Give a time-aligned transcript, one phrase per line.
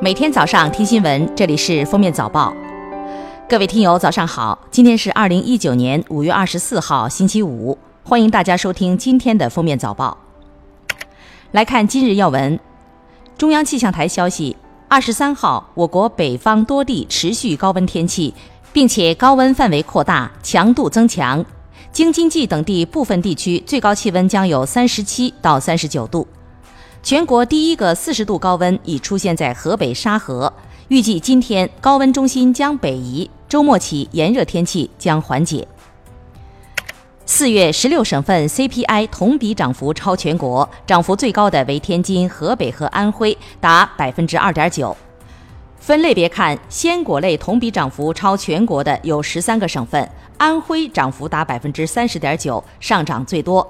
[0.00, 2.54] 每天早上听新闻，这里是封面早报。
[3.48, 4.56] 各位听友，早上好！
[4.70, 7.76] 今天是二零一九年五月二十四号，星期五。
[8.04, 10.16] 欢迎大家收听今天的封面早报。
[11.50, 12.60] 来看今日要闻。
[13.36, 14.56] 中央气象台消息，
[14.86, 18.32] 二十三号，我国北方多地持续高温天气，
[18.72, 21.44] 并且高温范围扩大，强度增强。
[21.90, 26.24] 京津冀等地部分地区最高气温将有三十七到三十九度。
[27.02, 30.52] 全国第一个四十度高温已出现在河北沙河，
[30.88, 35.66] 预计今天高温中心将北移，周末起炎热天气将缓解。
[37.24, 44.96] 四月十六省份 CPI 同比涨幅超全国，涨幅最高的为天津、河北和安徽，达百分之二点九。
[45.78, 53.66] 分类别看，鲜果类同比涨幅超全国的有十三个省份，安徽涨幅达百分之三十点九，上涨最多。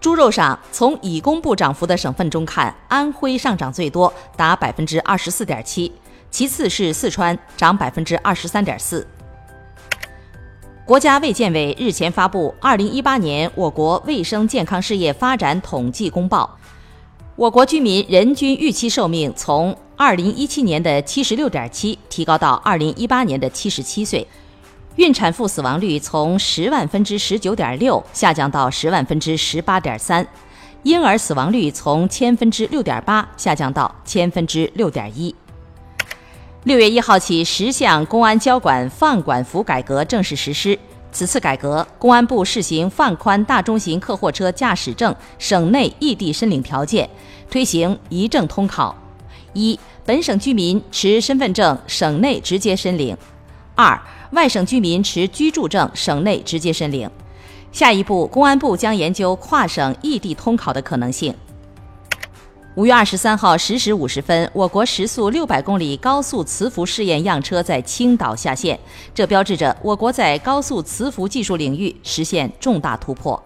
[0.00, 5.92] 猪肉上，从已公布涨幅的省份中看，安徽上涨最多，达百分之二十四点七，
[6.30, 9.06] 其次是四川，涨百分之二十三点四。
[10.86, 16.58] 国家卫健委日前发布《二零一八年我国卫生健康事业发展统计公报》，
[17.36, 24.26] 我国居民人均预期寿命从二零一七年的七十六点七提高到二零一八年的七十七岁。
[25.00, 30.26] 孕产妇死亡率从十万分之十九点六下降到十万分之十八点三，
[30.82, 35.34] 婴儿死亡率从千分之六点八下降到千分之六点一。
[36.64, 40.78] 六月一号起，十项公安交管放管服改革正式实施。
[41.10, 47.08] 此次改革，公安部试行放宽大中型客货车驾驶证省内异地申领条件，
[47.50, 48.94] 推行一证通考：
[49.54, 53.16] 一、本省居民持身份证省内直接申领；
[53.74, 53.98] 二、
[54.32, 57.10] 外省居民持居住证，省内直接申领。
[57.72, 61.34] 下一步，公安部将研究跨省异地通考的可能性。
[62.76, 68.78] 五月二十三号十时五十分，我国时速六百公里高速磁浮试验样车在青岛下线，
[69.12, 73.42] 这标志着我国在高速磁浮技术领域实现重大突破。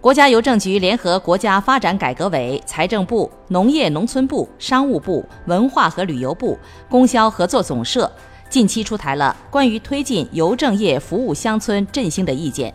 [0.00, 6.56] 国家邮政局联合国家发展改革委、财政部、农业农村部、商务部、文化和旅游部、
[6.88, 8.10] 供销合作总社。
[8.48, 12.72] 近期出台了关于推进邮政业服务乡村振兴的意见。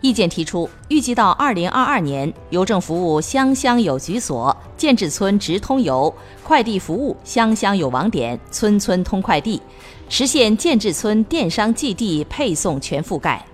[0.00, 6.12] 意见提出，预计到二零二二年，邮政服务乡乡有局所，建制村直通邮；
[6.42, 9.62] 快递服务乡乡有网点，村村通快递，
[10.08, 13.46] 实现建制村电商寄递配送全覆盖。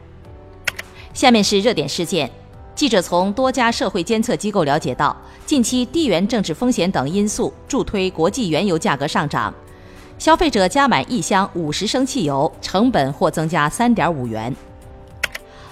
[1.13, 2.31] 下面是热点事件。
[2.75, 5.15] 记者从多家社会监测机构了解到，
[5.45, 9.53] 近期地缘政治风险等因素助推国际原油价格上涨。
[10.19, 14.55] 消费者加满一箱五十升汽油，成本或增加三点五元。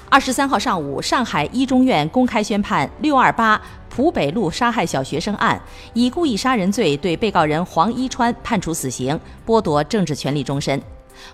[0.09, 5.61] 二十三号上午，上海一中院公开宣判“六二八”浦北路杀害小学生案，
[5.95, 10.81] 以故意杀人罪对被告人黄一川判处死刑，剥夺政治权利终身。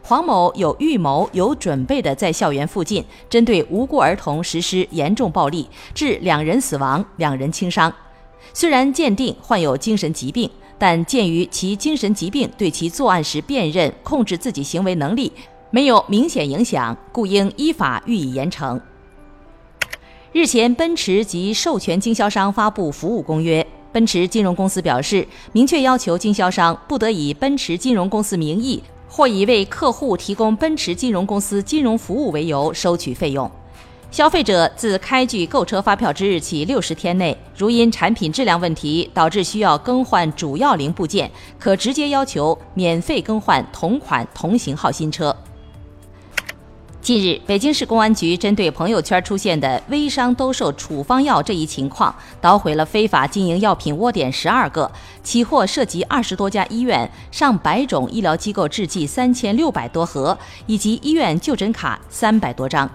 [0.01, 7.93] 黄某有预谋、有准备的在校园附近针对无辜儿童实施严重暴力，致两人死亡、两人轻伤。
[8.55, 10.51] 虽然鉴定患有精神疾病。
[10.83, 15.31] 但鉴于其精神疾病对其作案时辨认、控制自己行为能力
[15.71, 18.81] 没有明显影响，故应依法予以严惩。
[20.33, 23.65] 日前，奔驰及授权经销商发布服务公约。
[23.93, 33.49] 奔驰金融公司表示，明确要求经销商不得以奔驰金融公司名义或以为客户提供奔驰金融公司金融服务为由收取费用。
[34.13, 45.35] 消费者自开具购车发票之日起六十天内，如因产品质量问题导致需要更换主要零部件，可直接要求免费更换同款同型号新车。
[47.01, 54.93] 近日，北京市公安局针对朋友圈出现的微商兜售处方药这一情况，捣毁了非法经营药品窝点十二个，
[55.23, 60.37] 起获涉及二十多家医院、上百种医疗机构制剂三千六百多盒，
[60.67, 62.89] 以及医院就诊卡三百多张。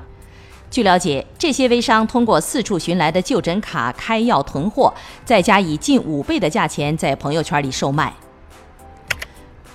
[0.70, 4.94] 据了解，这些微商通过四处寻来的就诊卡开药囤货，
[5.26, 8.14] 再加以近五倍的价钱在朋友圈里售卖。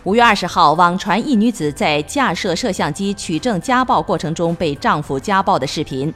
[0.05, 6.13] 五月二十号，网传一女子在架设摄像机取证家暴过程中被丈夫家暴的视频。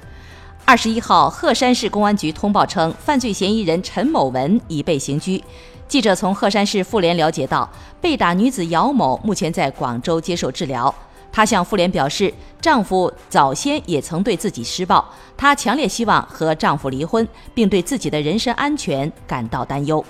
[0.65, 5.43] 二十一号，鹤山市公安局通报称，犯罪嫌疑人陈某文已被刑拘。
[5.89, 7.69] 记者从鹤山市妇联了解到，
[8.01, 10.93] 被打女子姚某目前在广州接受治疗。
[11.37, 15.07] 她向妇联表示，丈夫早先也曾对自己施暴，
[15.37, 20.03] 她强烈希望和丈夫离婚，并对自己的人身安全感到担忧。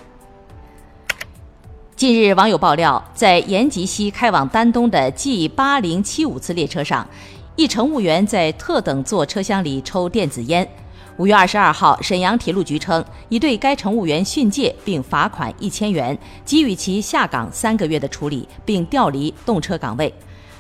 [1.97, 7.05] 近日，网友爆料，在延吉西开往丹东的 G 八零七五次列车上，
[7.57, 10.69] 一乘务员在特等座车厢里抽电子烟，
[11.17, 20.15] 五月二十二号，沈阳铁路局称已对该乘务员训诫并罚款一千元，给予其下岗三个月的处理，并调离动车岗位，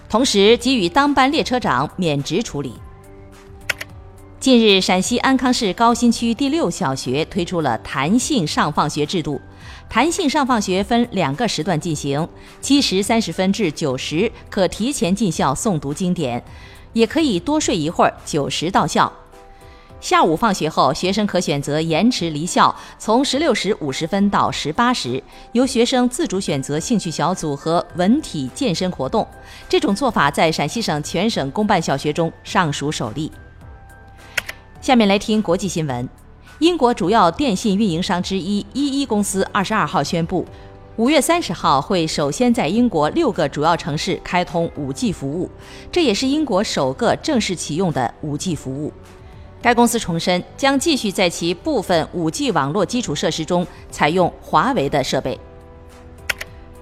[0.09, 2.73] 同时给予当班列车长免职处理。
[4.39, 9.41] 近日，陕西安康市高新区第六小学推出了弹性上放学制度。
[9.89, 12.29] 弹性上放学分两个时段进行，
[12.61, 16.43] 七时三十分至九时可提前进校诵读经典，
[16.93, 19.13] 也可以多睡一会儿，九时到校。
[20.07, 25.21] 下午放学后，学生可选择延迟离校，从十六时五十分到十八时，
[25.51, 29.27] 由学生自主选择兴趣小组和文体健身活动。
[29.69, 33.33] 这种做法在陕西省全省公办小学中尚属首例。
[34.81, 36.09] 下面来听国际新闻。
[36.61, 40.47] 英国主要电信运营商之一一一公司二十二号宣布，
[40.95, 45.51] 五月三十号会首先在英国六个主要城市开通五 G 服务，
[45.91, 48.93] 这也是英国首个正式启用的五 G 服务。
[49.67, 55.37] 该公司重申，将继续在其部分五 G 网络基础设施中采用华为的设备。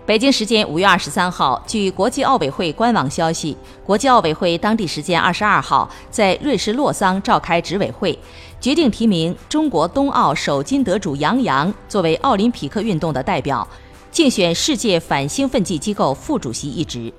[0.04, 8.18] 北京时间五月二十三号，据国际奥委会官网消息，国际奥委会当地时间二十二号在瑞士洛桑召开执委会，
[8.60, 13.66] 决定提名中国冬奥首金得主杨洋作为奥林匹克运动的代表，
[14.10, 17.10] 竞选世界反兴奋剂机构副主席一职。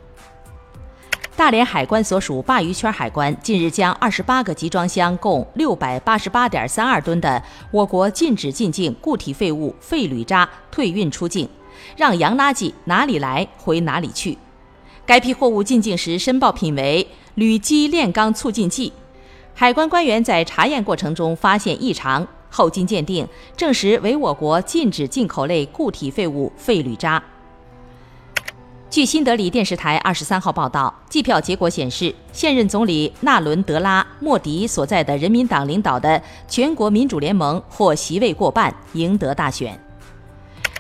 [1.37, 11.47] 大连海关所属鲅鱼圈海关近日将二十八个集装箱，共六百八十八点三二吨的我国禁止进境固体废物废铝渣退运出境。
[11.97, 14.37] 让洋垃圾哪里来回哪里去。
[15.05, 18.93] 该批货物进境时申报品为铝基炼钢促进剂，
[19.53, 23.27] 海关官员在查验过程中发现异常，后经鉴定
[23.57, 27.21] 证实为我国禁止进口类固体废物废铝渣。
[28.87, 39.77] 据新德里电视台二十三号报道，计票结果显示，现任总理纳伦德拉·莫迪所在的人民党领导的全国民主联盟获席位过半，赢得大选。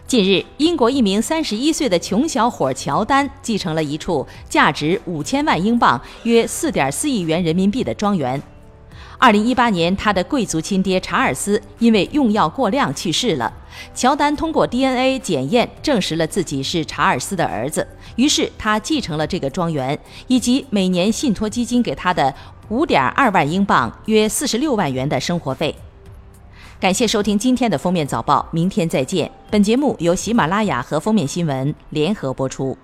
[0.07, 8.41] 近日，英国一名三十一岁的穷小伙乔丹继承了一处价值五千万英镑（约四点四亿元人民币）的庄园。
[9.17, 13.51] 二零一八年，他的贵族亲爹查尔斯因为用药过量去世了。
[13.93, 17.85] 乔丹通过 DNA 检验证实了自己是查尔斯的儿子，
[18.15, 19.97] 于是他继承了这个庄园
[20.27, 22.33] 以及每年信托基金给他的
[22.69, 25.75] 五点二万英镑（约四十六万元）的生活费。
[26.79, 29.31] 感谢收听今天的封面早报，明天再见。
[29.49, 32.77] 本节目由喜马拉雅和封面新闻联合播出。